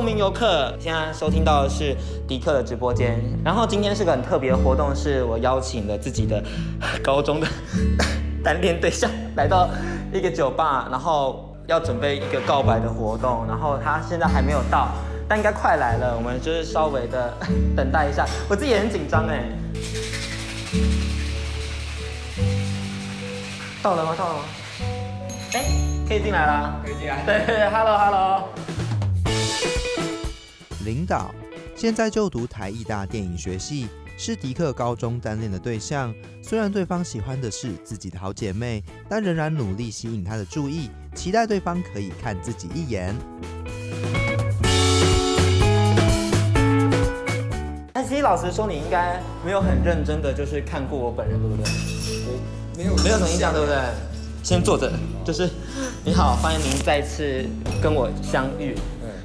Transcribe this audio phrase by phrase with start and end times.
[0.00, 1.94] 无名游客，现在收听到的是
[2.26, 3.20] 迪克的直播间。
[3.44, 6.42] 然后今天是个很特别的活动，是我邀请了自己的
[7.04, 7.46] 高中的
[8.42, 9.68] 单恋对象来到
[10.10, 13.44] 一个酒吧，然后要准备一个告白的活动。
[13.46, 14.88] 然后他现在还没有到，
[15.28, 16.16] 但应该快来了。
[16.16, 17.34] 我们就是稍微的
[17.76, 19.44] 等待一下，我自己也很紧张哎。
[23.82, 24.14] 到了吗？
[24.16, 24.40] 到了吗？
[25.52, 25.64] 哎，
[26.08, 27.22] 可以进来啦，可以进来。
[27.26, 28.48] 对对对，Hello Hello。
[30.84, 31.34] 领导
[31.76, 36.14] 现在就读台艺大电影学系，是迪克高中单恋的对象。
[36.42, 43.14] 虽然对方喜欢的是自己的好姐妹，但仍然努力吸引她的注意，期待对方可以看自己一眼。
[47.92, 51.64] 但其实老实说，你应该没有很认真的就是看过我本人，对不对？
[52.76, 53.76] 没有，没有什么印象，对不对？
[54.42, 54.90] 先坐着，
[55.22, 55.50] 就是
[56.02, 57.44] 你好，欢迎您再次
[57.82, 58.74] 跟我相遇。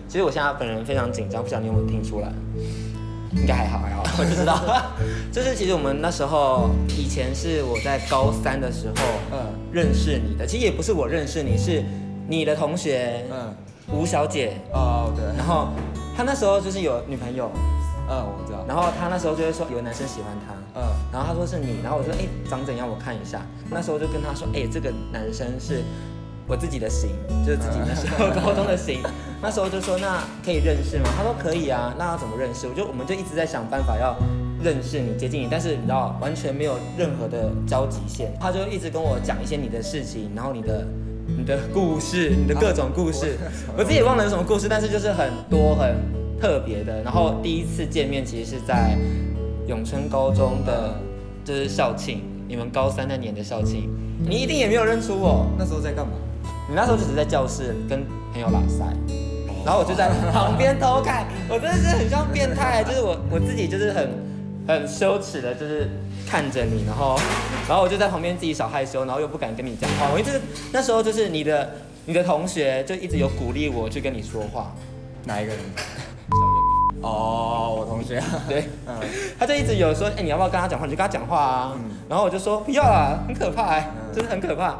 [0.07, 2.31] 其实我现在本人非常紧张，不晓得你有没有听出来？
[3.35, 4.61] 应该还好，还好， 我不知道。
[5.31, 9.03] 就是其实我们那时候以前是我在高三的时候，
[9.33, 9.39] 嗯，
[9.73, 10.45] 认识你的。
[10.47, 11.83] 其实也不是我认识你，是
[12.29, 13.53] 你的同学，嗯，
[13.91, 14.53] 吴小姐。
[14.71, 15.25] 哦，对。
[15.37, 15.69] 然后
[16.15, 17.51] 她那时候就是有女朋友，
[18.09, 18.63] 嗯，我知道。
[18.67, 22.87] 然后她那时候就会说有男生喜欢她，嗯，然后她说是你，然后我说哎，长怎样？
[22.87, 23.41] 我看一下。
[23.69, 25.83] 那时候就跟她说，哎，这个男生是。
[26.47, 27.09] 我自己的型，
[27.43, 29.01] 就是自己那时候 高中的型，
[29.45, 31.07] 那时候就说那可以认识吗？
[31.15, 32.67] 他说可以啊，那要怎么认识？
[32.67, 34.15] 我就我们就一直在想办法要
[34.63, 38.33] 认识你、接近你，但是你知道完全没有任何的交集线。
[38.41, 40.87] 他就一直跟我讲一些你的事情，然后你的
[41.27, 43.37] 你的故事，你的各种故事，
[43.77, 45.95] 我自己也忘了有什么故事，但是就是很多很
[46.41, 47.03] 特别的。
[47.03, 48.97] 然后第一次见面其实是在
[49.67, 50.95] 永春高中的，
[51.43, 53.91] 就是校庆，你们高三那年的校庆，
[54.27, 55.45] 你一定也没有认出我。
[55.55, 56.13] 那时候在干嘛？
[56.67, 58.83] 你那时候就只在教室跟朋友拉塞，
[59.65, 64.09] 然后我就在旁边偷看，我真的是很像变态，就是我我自己就是很
[64.67, 65.89] 很羞耻的，就是
[66.29, 67.19] 看着你，然后
[67.67, 70.39] 然后我就在旁边自己小害羞，然后又不敢跟你讲话，我一直
[70.71, 71.71] 那时候就是你的
[72.05, 74.71] 你的同学就一直有鼓励我去跟你说话，
[75.23, 75.59] 哪一个人？
[77.01, 78.95] 哦，我同学，对，嗯，
[79.37, 80.85] 他就一直有说，哎，你要不要跟他讲话？
[80.85, 81.73] 你就跟他讲话啊，
[82.09, 84.77] 然后我就说不要啊，很可怕，哎，真的很可怕。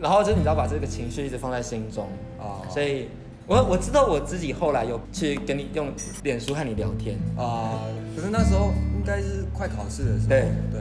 [0.00, 2.08] 然后就是你知道把这个情绪一直放在心中
[2.38, 3.08] 啊，所以
[3.48, 5.90] 我我知道我自己后来有去跟你用
[6.22, 7.18] 脸书和你聊天。
[7.34, 7.80] 啊，
[8.14, 10.40] 可是那时候应该是快考试的时候，对。
[10.70, 10.80] 对，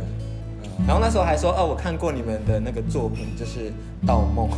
[0.85, 3.71] 然后那时候还说哦，我看过你们的那个作品，就是
[4.05, 4.49] 《盗梦》，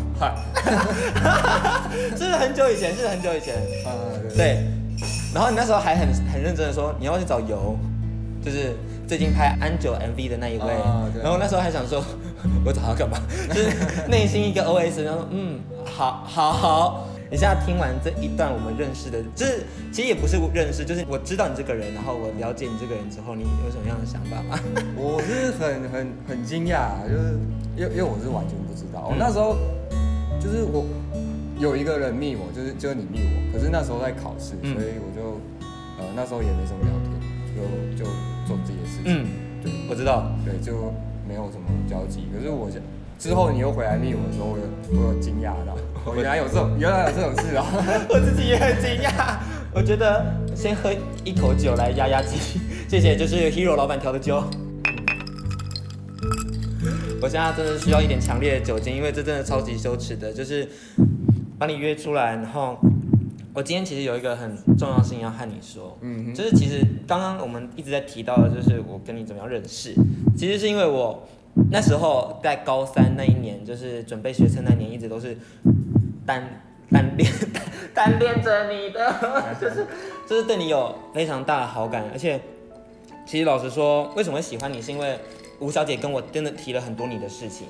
[2.18, 3.56] 这 是很久以前，是很久以前？
[3.86, 3.94] 啊，
[4.36, 4.66] 对，
[5.31, 7.78] 然后你那时候还很很认真的说你要去找游，
[8.44, 8.75] 就是
[9.08, 10.66] 最近拍安九 MV 的那一位，
[11.22, 12.03] 然后那时候还想说。
[12.64, 13.18] 我找他干嘛？
[13.50, 13.69] 就是
[14.08, 17.09] 内心一个 OS，然后说嗯，好，好，好。
[17.31, 24.59] 你现在听完这一段我们认识的，就是其实也不是认识，就是我知道你这个人，然后我了解你这个人之后，你有什么样的想法吗？
[24.97, 27.38] 我是很很很惊讶，就是
[27.78, 29.56] 因为因为我是完全不知道，我那时候
[30.41, 30.85] 就是我
[31.59, 35.39] 有一个人密我，就是就是你密我，可是那时候在考试，所以我就
[36.01, 37.13] 呃那时候也没什么聊天，
[37.53, 38.09] 就就
[38.47, 39.06] 做自己的事情。
[39.06, 39.28] 嗯，
[39.62, 40.94] 对，我知道，对，就。
[41.29, 42.68] 没有什么交集，可是我
[43.19, 44.63] 之后你又回来密我的时候，我有
[45.02, 45.75] 我有惊讶到，
[46.06, 47.66] 我 原来有这种 原来有这种事啊，
[48.09, 49.38] 我自己也很惊讶。
[49.74, 50.25] 我觉得
[50.56, 50.90] 先喝
[51.25, 52.40] 一口酒来压压惊，
[52.88, 54.41] 谢谢，就是 Hero 老板调的酒。
[57.22, 60.68] 我现在真的需要一点强烈的酒精，因为这真的超级羞耻的，就是
[61.57, 62.78] 把你约出来，然后。
[63.51, 69.94] 我今天其实有一个很重要的事情要和你说，嗯，就是其实刚刚我们一直在提到的，就是我跟你怎么样认识，
[70.38, 71.28] 其实是因为我
[71.72, 75.38] 那时候在高三那一年，就是准备学测那年，一直都是
[76.25, 76.44] 单
[76.92, 77.31] 单恋
[77.94, 79.16] 单恋着你的，
[79.62, 79.86] 就是
[80.28, 82.40] 就是对你有非常大的好感，而且
[83.25, 85.19] 其实老实说，为什么会喜欢你，是因为
[85.59, 87.68] 吴小姐跟我真的提了很多你的事情，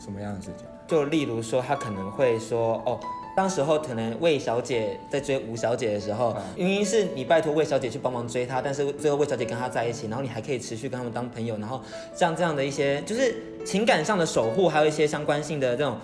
[0.00, 0.66] 什么样的事情？
[0.86, 2.98] 就例如说，她可能会说，哦。
[3.38, 11.80] 当时候可能魏小姐在追吴小姐的时候，明明是你拜托魏小姐去帮忙追她，但是最后魏小姐跟她在一起，然后你还可以持续跟他们当朋友，然后
[12.12, 15.96] 像这样的一些就是情感上的守护，还有一些相关性的这种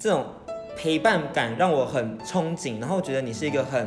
[0.00, 0.26] 这种
[0.76, 3.86] 陪伴感，让我很憧憬，然后觉得你是一个很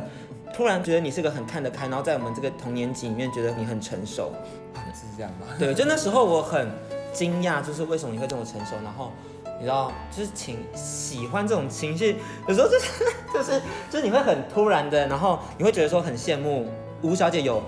[0.54, 4.32] 突然觉得你是个很看得开，然后在我们这个同年级里面觉得你很成熟，
[4.94, 5.46] 是这样吗？
[5.58, 6.70] 对，就那时候我很
[7.12, 9.12] 惊讶，就是为什么你会这么成熟，然后。
[9.64, 12.16] 你知道，就是情喜欢这种情绪，
[12.46, 12.86] 有时候就是
[13.32, 13.58] 就是
[13.90, 16.68] 就是你会很突然的，然后你会觉得说很羡慕
[17.00, 17.62] 吴小姐有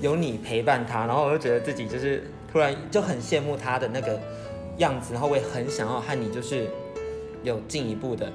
[0.00, 4.18] 有你陪伴她，然后我就觉得自己就是突然就很羡慕她的那个
[4.78, 6.70] 样子，然后我也很想要和你就是
[7.42, 8.32] 有进一步的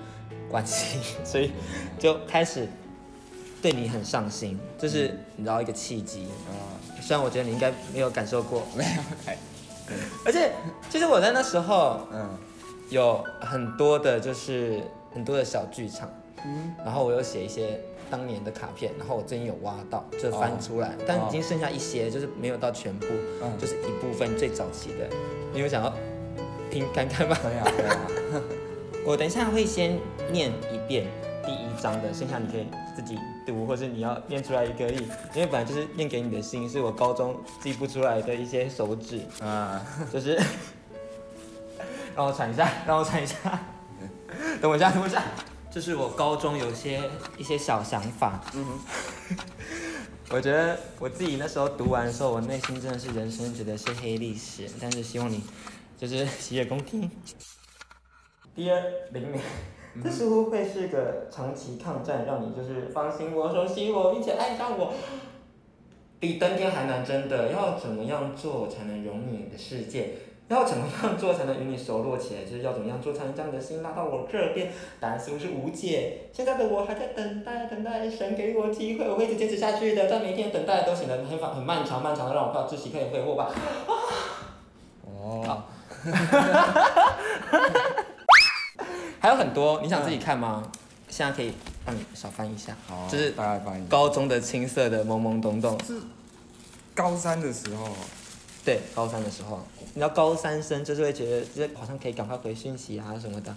[0.48, 1.52] 关系， 所以
[1.98, 2.70] 就开始
[3.64, 6.54] 对你很上心，这是你知道一个契机啊。
[7.02, 9.34] 虽然我觉得你应该没有感受过，没有，
[10.24, 10.52] 而且
[10.88, 12.30] 其实我在那时候，嗯，
[12.90, 14.82] 有很多的，就是
[15.14, 16.10] 很多的小剧场，
[16.46, 17.80] 嗯，然后我有写一些
[18.10, 23.06] 当年的卡片，然后我最近有挖到，就翻出来，但已经剩下一些，就是没有到全部，
[23.42, 25.08] 嗯，就是一部分最早期的，
[25.54, 25.94] 你有想要
[26.72, 27.38] 听看看吗？
[27.42, 28.42] 可以啊，可以啊。
[29.06, 29.98] 我等一下会先
[30.32, 31.06] 念一遍
[31.46, 34.98] 第一章的，剩下你可以自己读，或是你要念出来也可以。
[35.34, 39.22] 因为本来就是念给你的信，是我高中记不出来的一些手指。
[39.42, 39.82] 啊，
[40.12, 40.38] 就是
[42.18, 43.36] 让我喘一下，让我喘一下，
[44.60, 45.22] 等我一下，等我一下。
[45.70, 47.00] 就是我高中有些
[47.38, 49.38] 一些小想法，嗯哼，
[50.32, 55.44] 我觉得我自己那时候读完的时候，我内心真的是人生觉得是黑历史，但是希望你
[55.96, 57.08] 就是洗耳恭听。
[58.56, 58.82] 第二
[59.12, 59.44] 零年，
[60.04, 64.92] 这似乎会是个长期抗战，让你就是放心我、熟悉我，并且爱上我，
[66.20, 67.06] 比登天还难。
[67.06, 70.16] 真的，要怎么样做才能融入你的世界？
[70.48, 72.44] 要怎么样做才能与你熟络起来？
[72.44, 74.72] 就是要怎么样做才能将你的心拉到我这边？
[75.00, 76.30] 答案似乎是无解。
[76.32, 80.08] 现在的我还在等待，等待神给我机会，我会一直坚持下去的。
[80.10, 83.52] 但每天等待都显得很很漫长，漫长的让我快要窒息，可以挥霍吧。
[85.04, 85.44] 哦。
[85.46, 85.68] 好。
[89.20, 90.64] 还有很多，你想自己看吗？
[90.66, 90.72] 嗯、
[91.10, 91.52] 现在可以
[91.84, 93.34] 帮你少翻一下，好，就是
[93.90, 95.78] 高中的青涩的懵懵懂懂。
[95.86, 96.00] 是
[96.94, 97.90] 高三的时候，
[98.68, 103.56] 对，高三的时候，你知道高三生就是会觉得，就是好像可以赶快回讯息啊什么的，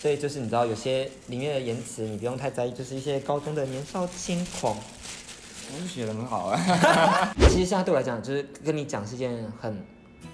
[0.00, 4.76] 所以就是你知道有些里面的言辞你不用太在意，就是一些高中的年少轻狂。
[4.76, 7.32] 我写的很好啊。
[7.42, 9.80] 其实现在对我来讲，就是跟你讲是件很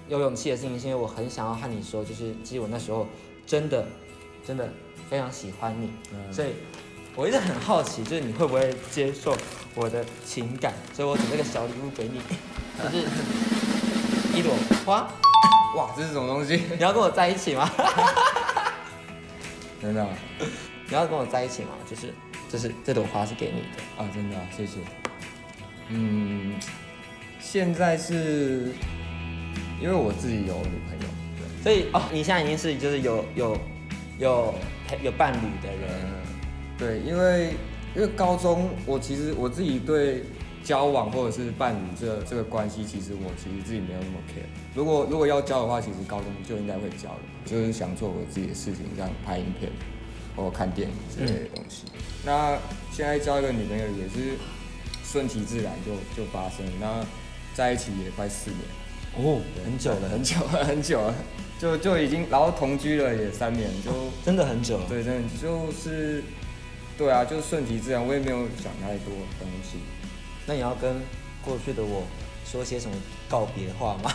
[0.08, 3.06] 有勇气的事情，是因为我很想要和你说，就是其实我那时候
[3.46, 3.84] 真的。
[4.46, 4.68] 真的
[5.08, 6.48] 非常喜欢你，嗯、所以
[7.16, 9.34] 我一直很好奇，就是你会不会接受
[9.74, 12.20] 我的情感，所以我准备个小礼物给你，
[12.82, 13.06] 就是
[14.34, 14.54] 一朵
[14.84, 15.08] 花。
[15.76, 16.62] 哇，这是什么东西？
[16.76, 17.70] 你要跟我在一起吗？
[19.80, 20.06] 真的？
[20.88, 21.70] 你要跟我在一起吗？
[21.88, 22.12] 就是，
[22.48, 24.78] 就是这朵花是给你的啊，真的，谢谢。
[25.88, 26.54] 嗯，
[27.38, 28.72] 现在是
[29.80, 31.06] 因为我自己有女朋友，
[31.38, 33.56] 对，所以哦，你现在已经是就是有有。
[34.20, 34.54] 有
[35.02, 35.90] 有伴侣的人，
[36.78, 37.52] 对，因为
[37.96, 40.22] 因为高中我其实我自己对
[40.64, 44.48] 交往或者是伴侣这这个关系，其实我其实自己没有那么 care。
[44.74, 49.70] 如果如果要交的话，其实高中就应该会交的，就是想做我自己的事情，像拍影片
[50.34, 51.84] 或看电影之类的东西。
[51.92, 52.58] 嗯、那
[52.90, 54.38] 现在交一个女朋友也是
[55.04, 57.04] 顺其自然就就发生，那
[57.54, 58.62] 在一起也快四年
[59.16, 61.14] 哦，很久了，很久了，很久了。
[61.56, 64.86] 就就已经，然后同居了也三年，就、哦、真的很久了。
[64.88, 66.22] 对，真的就是，
[66.98, 69.78] 对啊，就顺其自然，我也没有想太多东西。
[70.46, 71.00] 那你要跟
[71.44, 72.02] 过去的我
[72.44, 72.96] 说些什么
[73.28, 74.10] 告别话吗？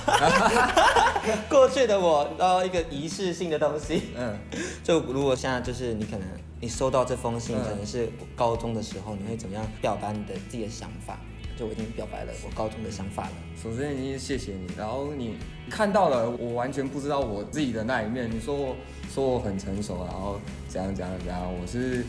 [1.49, 4.03] 过去的我，然后一个仪式性的东西。
[4.15, 4.37] 嗯。
[4.83, 6.27] 就如果现在就是你可能
[6.61, 11.19] 你收到这封信，可能是高中的时候，你会怎么样表达你的自己的想法？
[11.57, 13.31] 就我已经表白了我高中的想法了。
[13.61, 14.67] 首先，已经谢谢你。
[14.77, 15.35] 然后你
[15.69, 18.29] 看到了我完全不知道我自己的那一面。
[18.31, 18.75] 你说我
[19.13, 20.39] 说我很成熟，然后
[20.69, 22.05] 怎样怎样怎样，我是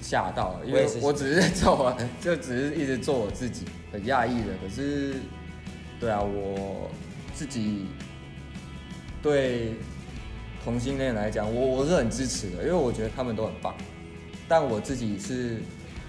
[0.00, 4.48] 吓到了，因为我只是做， 就只是一直做我自己，很讶异的。
[4.62, 5.14] 可是，
[5.98, 6.90] 对啊，我
[7.34, 7.86] 自己
[9.22, 9.74] 对
[10.64, 13.74] 同性恋来讲，我我是很支持的，因为我觉得他们都很棒。
[14.48, 15.58] 但我自己是。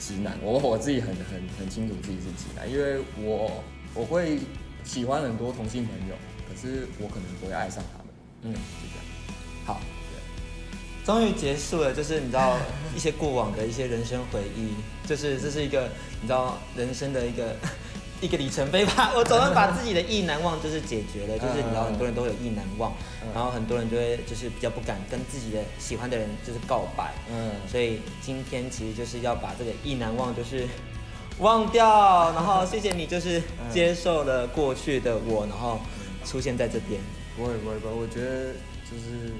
[0.03, 4.39] 直男， 我我自己很很很清楚自己是直男，因为我我会
[4.83, 6.15] 喜欢很多同性朋友，
[6.49, 8.07] 可是我可能不会爱上他们。
[8.41, 9.05] 嗯，就这样。
[9.63, 10.00] 好，对，
[11.05, 12.57] 终于结束了，就是你知道
[12.95, 14.69] 一些过往的一些人生回忆，
[15.07, 15.89] 就是这是一个
[16.21, 17.55] 你知道人生的一个。
[18.21, 22.93] 一个里程碑吧， 我总能把自己的意难忘就是解决了，就是你知道很多人都有意难忘，
[23.33, 30.67] 然后很多人就会就是比较不敢跟自己的喜欢的人就是告白，嗯，所以今天其实就是要把这个意难忘就是
[31.39, 33.41] 忘掉，然后谢谢你就是
[33.73, 35.79] 接受了过去的我，然后
[36.23, 37.01] 出现在这边。
[37.35, 38.53] 不会不会不会，我觉得
[38.85, 39.33] 就是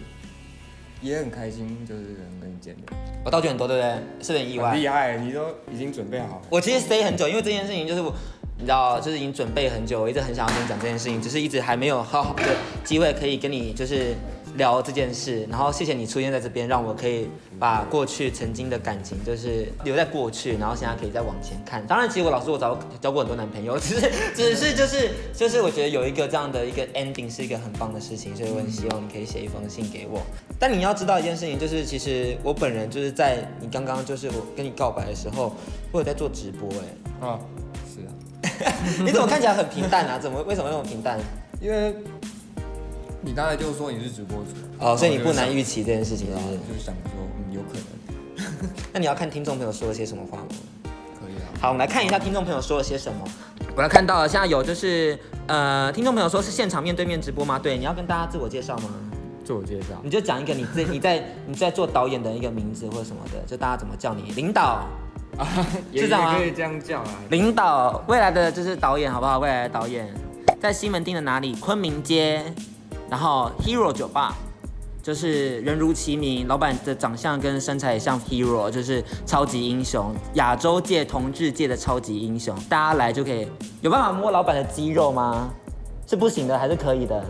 [1.02, 2.86] 也很开心，就是能跟你见面。
[3.26, 3.96] 我道具很多，对不对？
[4.22, 4.76] 是很意外。
[4.76, 6.42] 厉害，你都已经准备好了。
[6.50, 8.14] 我其实 stay 很久，因为这件事情就是我。
[8.58, 12.44] 你知道，就是已经准备很久，我一直很想要跟你讲这件事情，只是一直还没有好好的
[12.84, 14.14] 机会可以跟你就是
[14.56, 17.30] 聊这件事，然后谢谢你出现在这边，让我可以
[17.60, 21.86] 把过去曾经的感情就是留在过去，然后现在可以再往前看。
[21.88, 30.22] 当然，其实我老实我找交过很多男朋友，只是只是就是就是我觉得有一个这样的一个 ending 是一个很棒的事情，所以我很希望你可以写一封信给我。
[30.60, 35.56] 但你要知道一件事情，就是其实我本人就是在你刚刚就是我跟你告白的时候，
[35.92, 37.28] 我有在做直播哎。
[37.28, 37.40] 啊，
[37.88, 38.74] 是啊。
[39.04, 40.20] 你怎么看起来很平淡啊？
[40.20, 41.18] 怎么为什么那么平淡？
[41.62, 41.96] 因为。
[43.24, 44.46] 你刚才就说你是直播主
[44.80, 48.70] 哦，所以你不难预期这件事情，就是就是想说，嗯，有可能。
[48.92, 50.46] 那你要看听众朋友说了些什么话吗？
[50.84, 51.46] 可以啊。
[51.62, 53.24] 好，我们来看一下听众朋友说了些什么。
[53.76, 57.60] 我来看到了，现在有就是呃，听众朋友说是现场面对面直播吗？
[57.60, 58.90] 对，你要跟大家自我介绍吗？
[59.46, 64.32] 自我介绍，你就讲一个你自 你在你在做导演的一个名字或者什么的，就大家怎么叫你？
[64.32, 64.84] 领导
[65.38, 65.46] 啊，
[65.94, 66.38] 是这样吗？
[66.40, 67.22] 可以这样叫啊。
[67.30, 69.38] 领导，未来的就是导演，好不好？
[69.38, 70.12] 未来的导演
[70.60, 71.54] 在西门町的哪里？
[71.56, 72.44] 昆明街。
[73.12, 74.34] 然后 Hero 酒吧，
[75.04, 82.56] 就是人如其名，老板的长相跟身材也像 Hero，就是超级英雄，亚洲界同志界的超级英雄。
[82.70, 83.46] 大家来就可以，
[83.82, 85.50] 有办法摸老板的肌肉吗？
[86.08, 87.22] 是不行的，还是可以的？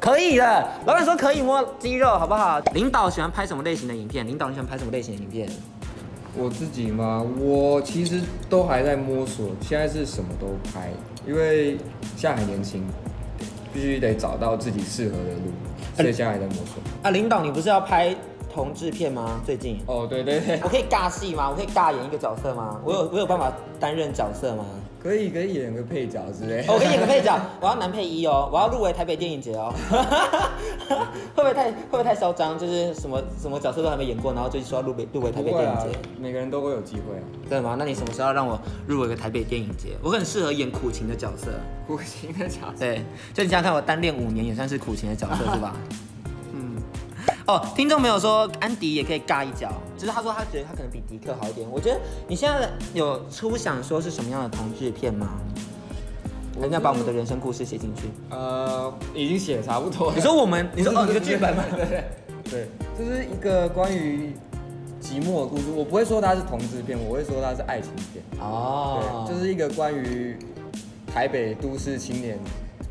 [0.00, 2.58] 可以的，老板说可以摸肌肉，好不好？
[2.74, 4.26] 领导喜欢拍什么类型的影片？
[4.26, 5.48] 领导你喜欢拍什么类型的影片？
[6.36, 7.24] 我自己吗？
[7.38, 10.90] 我其实都还在摸索，现在是什么都拍，
[11.24, 11.78] 因为
[12.16, 12.84] 现在还年轻。
[13.78, 15.52] 必须得找到自己适合的路，
[15.94, 16.82] 所以现在还在摸索。
[17.00, 18.12] 啊，领导，你不是要拍
[18.52, 19.40] 同志片吗？
[19.46, 19.78] 最近？
[19.86, 20.58] 哦，对对对。
[20.64, 21.48] 我可以尬戏吗？
[21.48, 22.80] 我可以尬演一个角色吗？
[22.84, 24.64] 我有我有办法担任角色吗？
[25.02, 26.64] 可以，可以演个配角之类。
[26.68, 29.72] 我可以演个配角，我要男配一哦，我要入围台北电影节哦。
[31.34, 32.58] 会不会太会不会太嚣张？
[32.58, 35.98] 就是什么什么角色都还没演过，然后就说要入围入围台北电影节。
[36.20, 37.22] 每个人都会有机会啊。
[37.48, 37.76] 对吗？
[37.78, 39.90] 那你什么时候让我入围个台北电影节？
[40.02, 41.52] 我很适合演苦情的角色。
[41.86, 42.80] 苦情的角色。
[42.80, 43.02] 对，
[43.32, 45.74] 就你想想看，我单恋五年也算是苦情的角色是吧？
[46.52, 46.76] 嗯
[47.46, 51.68] 哦，听众朋友说安迪也可以尬一脚，就是他说他觉得他可能比迪克好一点。
[51.70, 55.28] 我觉得你现在有初想说是什么样的同志片吗？
[56.60, 58.08] 我一定要把我们的人生故事写进去。
[58.30, 60.14] 呃，已经写的差不多了。
[60.16, 61.64] 你说我们，你说哦，你个剧本吗？
[61.70, 62.04] 对对
[62.50, 64.32] 对，这是一个关于
[65.00, 65.64] 寂寞的故事。
[65.74, 68.24] 我不会说它是同志片，我会说它是爱情片。
[68.40, 70.36] 哦，对，就是一个关于
[71.06, 72.36] 台北都市青年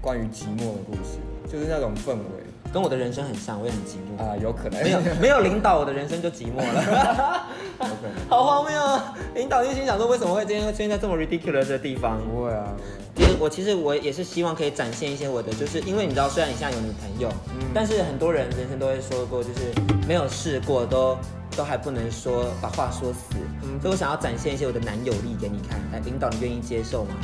[0.01, 1.19] 关于寂寞的故事，
[1.51, 2.46] 就是那种氛围。
[2.77, 4.21] 跟我的人生很像，我也很寂寞。
[4.21, 4.83] 啊，有可能。
[4.83, 7.47] 没有没有领导，我的人生就寂寞了，
[7.81, 9.15] 有可能，好荒谬啊！
[9.33, 12.19] 领导就心想说，为什么会今天会出现在这么 ridiculous 的地方？
[12.29, 12.67] 不会啊，
[13.15, 19.73] 其实我其实我也是希望可以展现一些我的，就是因为你知道，虽然你现在有女朋友，嗯，但是很多人人生都会说过，就是
[20.07, 21.17] 没有试过都
[21.57, 27.15] 都还不能说把话说死，嗯，所以我想要展现一些我的男友力给你看，来，领导你愿意接受吗？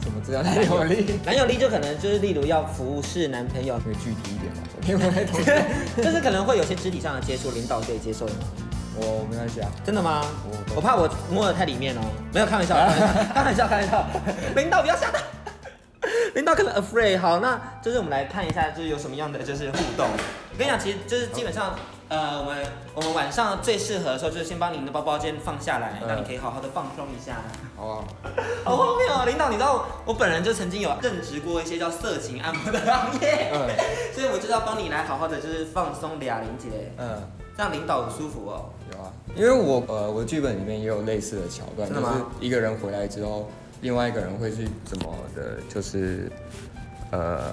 [0.00, 1.18] 怎么知道男友力？
[1.24, 4.62] 男友力就可能就是例如要服侍男朋友，可以具体一点吗？
[4.86, 8.40] 因为就是可能会有些肢体上的接触，领导可以接受的吗？
[8.96, 10.24] 我没关系啊，真的吗？
[10.44, 12.00] 我我怕我摸得太里面哦，
[12.32, 14.06] 没有开玩笑，开玩笑，开玩笑，开玩笑
[14.56, 15.18] 领导不要吓他，
[16.34, 17.18] 领导可能 afraid。
[17.18, 20.06] 好，那就是我们来看一下，就是有什么样的就是互动。
[20.52, 21.74] 我跟你讲，其实就是基本上。
[22.08, 27.36] 呃，我们我们晚上最适合的时候就是先帮您的包包先放下来，让、嗯、你可以好好的放松一下。
[27.76, 28.04] 好啊，
[28.64, 29.24] 好荒谬啊！
[29.26, 33.68] 领导，你知道我本人就曾经有任职过一些叫色情按摩的行业，嗯、
[34.14, 37.22] 所以我就要帮你来好好的就是放松俩林姐，嗯，
[37.54, 38.70] 这样领导很舒服哦。
[38.90, 42.06] 有啊，因为我呃我的剧本里面也有类似的桥段，就是
[42.40, 43.50] 一个人回来之后，
[43.82, 46.32] 另外一个人会去怎么的，就是
[47.10, 47.52] 呃。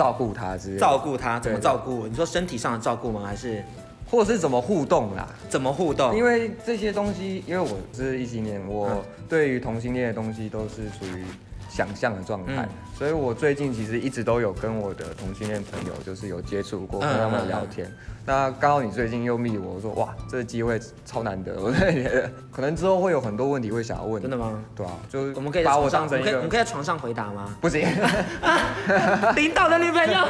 [0.00, 2.06] 照顾他之类，照顾他怎么照顾？
[2.06, 3.20] 你说身体上的照顾吗？
[3.22, 3.62] 还是，
[4.10, 5.28] 或者是怎么互动啦？
[5.50, 6.16] 怎么互动？
[6.16, 11.22] 因为这些东西，因为我是异性恋，我对于同性恋的东西都是属于
[11.70, 17.90] 想象的状态，嗯，所以我最近其实一直都有跟我的同性恋朋友就是有接触过，跟他们聊天。
[18.26, 24.20] 那刚好你最近又密我，我说哇，这个机会超难得，我觉 得可能之后会有很多问题会想要问。
[24.20, 24.62] 真的吗？
[24.76, 27.56] 对啊，就是我们可以把我当成一个，我们可以在床上回答吗？
[27.60, 27.86] 不行。
[29.36, 30.28] 领导的女朋友，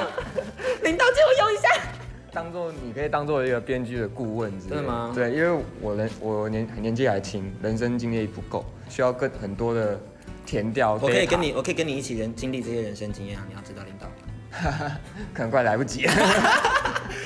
[0.85, 1.69] 领导借我用一下。
[2.33, 4.77] 当做你可以当做一个编剧的顾问之类。
[4.77, 5.11] 真的吗？
[5.13, 9.99] 对，因为我人我年年纪还轻，人生经历不够，需要更很多的
[10.45, 10.95] 填掉。
[10.95, 13.45] 我可以跟你，我可以跟你一起人经历这些人生经验啊！
[13.49, 14.07] 你要知道，领导。
[15.33, 16.13] 可能快来不及 了。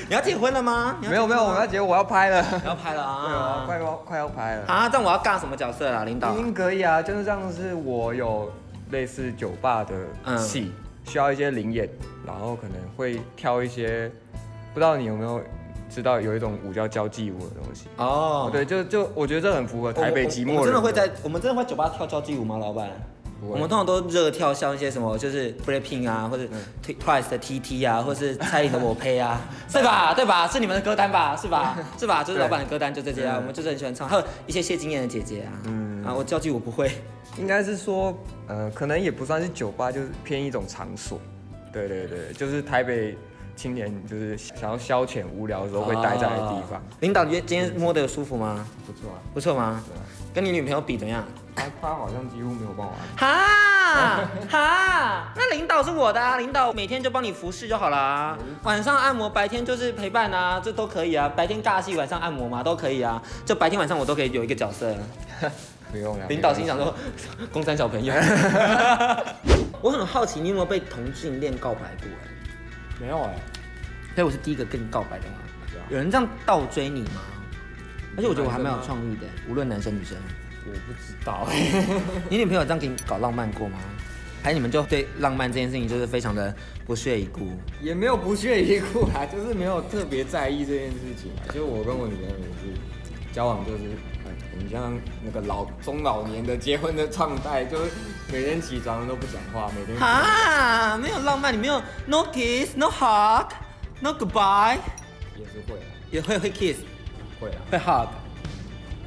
[0.09, 0.97] 你要结婚了吗？
[1.01, 2.45] 没有没有，我要结婚，我要拍了。
[2.67, 3.25] 要拍了啊！
[3.27, 4.67] 对啊，快要快要拍了。
[4.67, 6.05] 啊，但我要尬什么角色啊？
[6.05, 6.33] 领导？
[6.33, 8.53] 已经可以啊，就是这样，是我有
[8.91, 11.89] 类似酒吧的戏，嗯，需要一些灵演，
[12.27, 14.11] 然后可能会挑一些，
[14.75, 15.43] 不知道你有没有
[15.95, 17.87] 知道有一种舞叫交际舞的东西？
[17.97, 20.55] 哦，对，就就我觉得这很符合台北寂寞。
[20.55, 22.91] 我真的会在，我们真的会酒吧跳交际舞吗，老板？
[23.47, 26.45] 我们通常都热跳像一些什么，就是 Blackpink 啊，或者
[26.83, 30.15] Twice 的 TT 啊，或是蔡依林的我呸啊， 是吧？
[30.15, 30.49] 对吧？
[30.49, 31.37] 是你们的歌单吧？
[31.37, 31.77] 是吧？
[31.99, 32.25] 是吧？
[32.25, 36.91] 就是老板的歌单就这些啊，我们就是很喜欢唱，还有一些谢金燕的姐姐啊，嗯啊，我交际舞不会，
[37.39, 41.21] 应该是说，呃，可能也不算是酒吧，就是偏一种场所。
[41.71, 43.15] 对对对，就是台北
[43.57, 46.83] 青年就是想要消遣无聊的时候会待在的地方。
[47.01, 48.67] 领导，今天摸得舒服吗？
[48.87, 49.83] 不错啊，不错吗？
[50.33, 51.25] 跟你女朋友比怎么样？
[51.55, 53.01] 他他好像几乎没有帮我玩。
[53.17, 58.37] 哈 哈，那领导是我的啊，领导每天就帮你服侍就好了。
[58.65, 61.29] 晚上按摩，白天就是陪伴啊，这都可以啊。
[61.29, 63.23] 白天尬戏，晚上按摩嘛，都可以啊。
[63.47, 64.93] 就白天晚上我都可以有一个角色。
[65.93, 66.27] 不用了。
[66.29, 66.93] 领导心想说，
[67.53, 68.13] 公三小朋友。
[69.81, 72.09] 我很好奇，你有没有被同性恋告白过？
[73.01, 73.35] 没有哎，
[74.15, 75.35] 所以我是第一个跟你告白的吗？
[75.91, 77.21] 有人这样倒追你吗？
[78.17, 80.17] 而且我觉得我还蛮有创意的，无论男生女生。
[80.67, 81.47] 我不知道，
[82.31, 83.79] 你女朋友这样给你搞浪漫过吗？
[84.43, 86.55] 还是你们就对浪漫这件事情就是非常的
[86.87, 87.51] 不屑一顾？
[87.83, 91.33] 也没有不屑一顾啦，就是没有特别在意这件事情。
[91.53, 92.73] 就我跟我女朋友也是
[93.35, 93.83] 交往，就是
[94.53, 97.91] 我们像那个老中老年的结婚的状态，就是
[98.33, 103.47] 每天起床都不讲话，每天啊，没有浪漫，你没有 no kiss no hug
[104.01, 104.79] no goodbye，
[105.37, 105.81] 也是会，
[106.13, 106.79] 也会会 kiss，
[107.41, 108.09] 会啊，会 hug，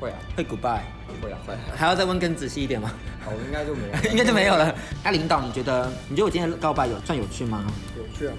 [0.01, 0.81] 会啊，会 goodbye。
[1.22, 2.91] 会啊，会还要再问更仔细一点吗？
[3.25, 4.75] 哦，应该就没有， 应该就没有了。
[5.05, 7.65] 那领导，你觉得你觉得我今天告白有算有趣吗？
[7.96, 8.34] 有趣啊！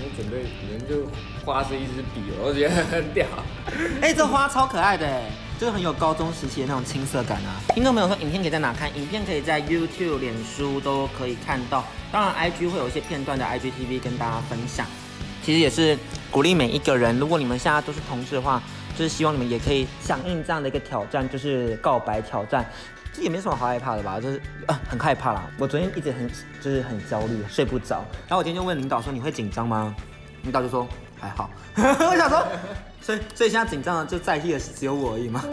[0.00, 1.06] 我准备，人就
[1.44, 3.26] 花是一支笔，我觉得很屌。
[4.00, 7.60] 哎，这花超可爱的，哎，就是很有高中时期的那种青涩感啊。
[7.74, 8.88] 听众朋友说，影片可以在哪看？
[8.96, 11.84] 影片可以在 YouTube、脸书都可以看到。
[12.12, 14.86] 当然，IG 会有一些片段的 IGTV 跟大家分享。
[15.42, 15.98] 其实也是
[16.30, 18.62] 鼓励每一个人，如果你们现在都是同志的话。
[18.96, 22.68] 就是希望你们也可以响应这样的一个挑战，就是告白挑战，
[23.12, 24.20] 这也没什么好害怕的吧？
[24.20, 25.50] 就是啊，很害怕啦。
[25.58, 28.04] 我昨天一直很就是很焦虑，睡不着。
[28.28, 29.94] 然后我今天就问领导说：“你会紧张吗？”
[30.42, 30.86] 领导就说
[31.18, 31.50] ：“还好。
[31.76, 32.46] ”我想说，
[33.08, 35.40] 所以所以现在紧张的就在意的是只有我而已吗？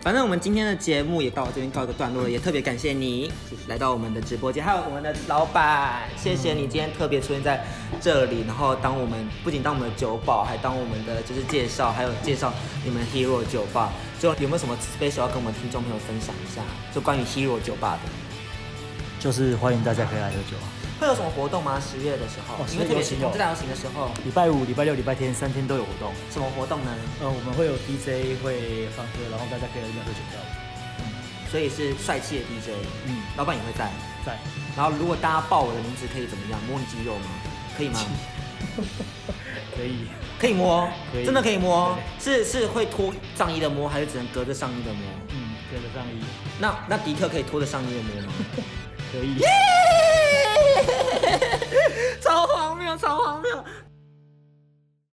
[0.00, 3.30] 反正我们今天的节目也到这边告一个段落了，也特别感谢你
[3.68, 7.62] 来到我们的直播间，还有我们的老板，谢谢你今天特别出现在
[8.00, 12.50] 这里，然后当我们不仅当我们的酒保，还当我们的就是介绍，还有介绍
[12.82, 16.62] 你们 Hero 酒吧，就有没有什么 special 要跟我们听众朋友分享一下？
[16.94, 18.08] 就关于 Hero 酒吧的，
[19.22, 20.79] 就是欢迎大家可以来喝酒啊。
[21.00, 21.80] 会有什么活动吗？
[21.80, 26.12] 十月的时候，因为特别是同志大游行的时候，礼拜五、礼拜六、礼拜天三天都有活动。
[26.30, 26.94] 什么活动呢？
[27.22, 30.44] 呃，我们会有 DJ 会放歌，然后大家可以来这边喝酒跳舞。
[31.00, 31.02] 嗯，
[31.50, 32.76] 所以是帅气的 DJ。
[33.06, 33.90] 嗯，老板也会在。
[34.26, 34.38] 在。
[34.76, 36.60] 然后如果大家报我的名字，可以怎么样？
[36.68, 37.24] 摸你肌肉吗？
[37.78, 38.00] 可以吗？
[39.74, 40.04] 可以。
[40.38, 40.86] 可以摸？
[41.12, 41.24] 可以。
[41.24, 41.96] 真的可以摸？
[42.20, 45.02] 是是会脱上衣的摸，还是只能隔着上衣的摸？
[45.30, 46.20] 嗯，隔着上衣。
[46.60, 48.32] 那那迪克可以脱着上衣的摸吗？
[49.10, 49.40] 可以。
[52.20, 53.64] 超荒谬，超荒谬！